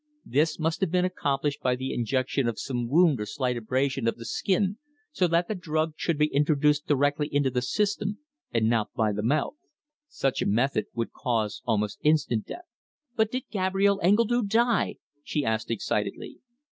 This 0.25 0.57
must 0.57 0.81
have 0.81 0.89
been 0.89 1.05
accomplished 1.05 1.61
by 1.61 1.75
the 1.75 1.93
infection 1.93 2.47
of 2.47 2.57
some 2.59 2.87
wound 2.87 3.21
or 3.21 3.27
slight 3.27 3.55
abrasion 3.55 4.07
of 4.07 4.15
the 4.17 4.25
skin 4.25 4.79
so 5.11 5.27
that 5.27 5.47
the 5.47 5.53
drug 5.53 5.93
should 5.95 6.17
be 6.17 6.25
introduced 6.33 6.87
directly 6.87 7.27
into 7.31 7.51
the 7.51 7.61
system 7.61 8.17
and 8.51 8.67
not 8.67 8.91
by 8.95 9.11
the 9.11 9.21
mouth. 9.21 9.57
Such 10.07 10.41
a 10.41 10.47
method 10.47 10.87
would 10.95 11.13
cause 11.13 11.61
almost 11.65 11.99
instant 12.01 12.47
death." 12.47 12.65
"But 13.15 13.29
did 13.29 13.43
Gabrielle 13.51 13.99
Engledue 14.01 14.41
die?" 14.47 14.95
she 15.23 15.45
asked 15.45 15.69
excitedly. 15.69 16.39